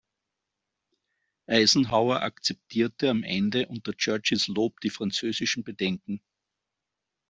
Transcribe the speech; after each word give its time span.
Eisenhower 1.45 2.23
akzeptierte 2.23 3.11
am 3.11 3.21
Ende 3.21 3.67
unter 3.67 3.93
Churchills 3.93 4.47
Lob 4.47 4.79
die 4.81 4.89
französischen 4.89 5.63
Bedenken. 5.63 6.23